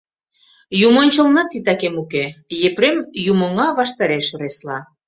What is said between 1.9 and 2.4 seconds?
уке,—